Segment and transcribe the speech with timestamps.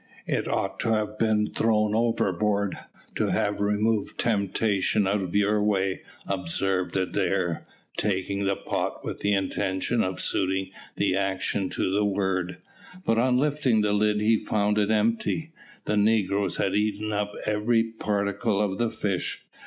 [0.25, 2.75] "It ought to have been thrown overboard,
[3.13, 9.33] to have removed temptation out of your way," observed Adair, taking the pot with the
[9.35, 12.57] intention of suiting the action to the word,
[13.05, 15.51] but on lifting the lid he found it empty.
[15.85, 19.45] The negroes had eaten up every particle of the fish.